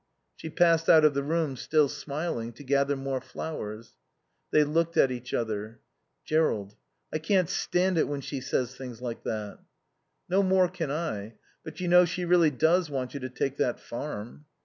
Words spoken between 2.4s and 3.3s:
to gather more